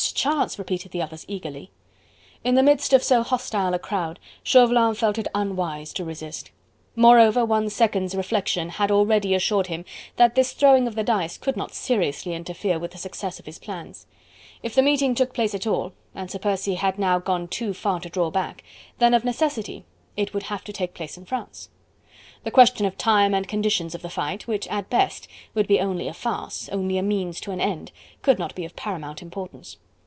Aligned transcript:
Chance!" 0.13 0.57
repeated 0.57 0.91
the 0.91 1.01
others 1.01 1.25
eagerly. 1.27 1.69
In 2.43 2.55
the 2.55 2.63
midst 2.63 2.91
of 2.91 3.03
so 3.03 3.21
hostile 3.21 3.73
a 3.75 3.79
crowd, 3.79 4.19
Chauvelin 4.43 4.95
felt 4.95 5.17
it 5.19 5.27
unwise 5.35 5.93
to 5.93 6.03
resist. 6.03 6.49
Moreover, 6.95 7.45
one 7.45 7.69
second's 7.69 8.15
reflection 8.15 8.69
had 8.69 8.89
already 8.91 9.35
assured 9.35 9.67
him 9.67 9.85
that 10.17 10.33
this 10.33 10.53
throwing 10.53 10.87
of 10.87 10.95
the 10.95 11.03
dice 11.03 11.37
could 11.37 11.55
not 11.55 11.73
seriously 11.75 12.33
interfere 12.33 12.79
with 12.79 12.91
the 12.91 12.97
success 12.97 13.37
of 13.39 13.45
his 13.45 13.59
plans. 13.59 14.07
If 14.63 14.73
the 14.73 14.81
meeting 14.81 15.13
took 15.15 15.35
place 15.35 15.53
at 15.53 15.67
all 15.67 15.93
and 16.15 16.31
Sir 16.31 16.39
Percy 16.39 16.79
now 16.97 17.13
had 17.13 17.23
gone 17.25 17.47
too 17.47 17.71
far 17.73 17.99
to 17.99 18.09
draw 18.09 18.31
back 18.31 18.63
then 18.97 19.13
of 19.13 19.23
necessity 19.23 19.85
it 20.17 20.33
would 20.33 20.43
have 20.43 20.63
to 20.63 20.73
take 20.73 20.95
place 20.95 21.15
in 21.15 21.25
France. 21.25 21.69
The 22.43 22.51
question 22.51 22.87
of 22.87 22.97
time 22.97 23.35
and 23.35 23.47
conditions 23.47 23.93
of 23.93 24.01
the 24.01 24.09
fight, 24.09 24.47
which 24.47 24.67
at 24.69 24.89
best 24.89 25.27
would 25.53 25.67
be 25.67 25.79
only 25.79 26.07
a 26.07 26.13
farce 26.13 26.69
only 26.69 26.97
a 26.97 27.03
means 27.03 27.39
to 27.41 27.51
an 27.51 27.61
end 27.61 27.91
could 28.23 28.39
not 28.39 28.55
be 28.55 28.65
of 28.65 28.75
paramount 28.75 29.21
importance. 29.21 29.77